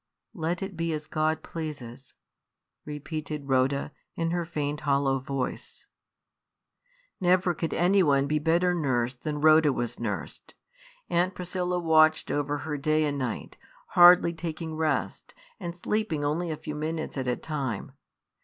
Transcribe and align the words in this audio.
'""Let 0.33 0.63
it 0.63 0.75
be 0.75 0.93
as 0.93 1.05
God 1.05 1.43
pleases!" 1.43 2.15
repeated 2.85 3.47
Rhoda, 3.49 3.91
in 4.15 4.31
her 4.31 4.45
faint, 4.45 4.79
hollow 4.81 5.19
voice. 5.19 5.85
Never 7.19 7.53
could 7.53 7.71
anyone 7.71 8.25
be 8.25 8.39
better 8.39 8.73
nursed 8.73 9.21
than 9.21 9.41
Rhoda 9.41 9.71
was 9.71 9.99
nursed. 9.99 10.55
Aunt 11.11 11.35
Priscilla 11.35 11.77
watched 11.77 12.31
over 12.31 12.57
her 12.65 12.77
day 12.77 13.03
and 13.05 13.19
night, 13.19 13.57
hardly 13.89 14.33
taking 14.33 14.75
rest, 14.75 15.35
and 15.59 15.77
sleeping 15.77 16.25
only 16.25 16.49
a 16.49 16.57
few 16.57 16.73
minutes 16.73 17.15
at 17.15 17.27
a 17.27 17.35
time. 17.35 17.91